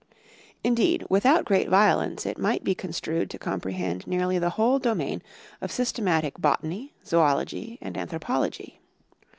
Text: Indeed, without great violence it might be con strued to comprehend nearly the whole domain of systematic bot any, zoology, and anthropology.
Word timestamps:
Indeed, 0.63 1.05
without 1.11 1.45
great 1.45 1.69
violence 1.69 2.25
it 2.25 2.39
might 2.39 2.63
be 2.63 2.73
con 2.73 2.89
strued 2.89 3.29
to 3.29 3.37
comprehend 3.37 4.07
nearly 4.07 4.39
the 4.39 4.49
whole 4.57 4.79
domain 4.79 5.21
of 5.61 5.71
systematic 5.71 6.41
bot 6.41 6.61
any, 6.63 6.93
zoology, 7.05 7.77
and 7.83 7.95
anthropology. 7.95 8.81